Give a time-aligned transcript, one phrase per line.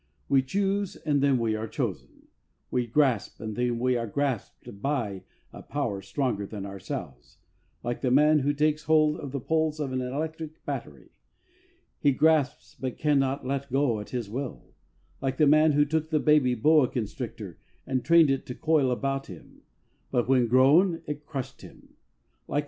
[0.27, 2.25] We choose and then we are chosen;
[2.71, 7.37] we grasp and then we are grasped by a power stronger than ourselves,
[7.83, 11.11] like the man who takes hold of the poles of an electric battery;
[11.99, 14.73] he grasps, but he cannot let go at his will;
[15.21, 19.27] like the man who took the baby boa constrictor and trained it to coil about
[19.27, 19.61] him,
[20.09, 21.93] but when grown it crushed him; like the HEART TALKS
[22.47, 22.59] ON HOLINESS.